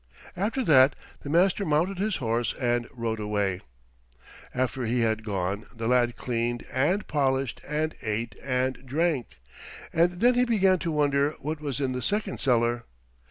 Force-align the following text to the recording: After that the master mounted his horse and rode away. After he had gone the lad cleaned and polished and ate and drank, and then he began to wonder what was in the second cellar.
After 0.35 0.63
that 0.65 0.95
the 1.21 1.29
master 1.29 1.63
mounted 1.63 1.99
his 1.99 2.15
horse 2.15 2.55
and 2.59 2.87
rode 2.91 3.19
away. 3.19 3.61
After 4.51 4.83
he 4.87 5.01
had 5.01 5.23
gone 5.23 5.67
the 5.75 5.87
lad 5.87 6.15
cleaned 6.15 6.65
and 6.73 7.05
polished 7.07 7.61
and 7.67 7.93
ate 8.01 8.33
and 8.43 8.79
drank, 8.83 9.37
and 9.93 10.19
then 10.19 10.33
he 10.33 10.43
began 10.45 10.79
to 10.79 10.91
wonder 10.91 11.35
what 11.37 11.61
was 11.61 11.79
in 11.79 11.91
the 11.91 12.01
second 12.01 12.39
cellar. 12.39 12.85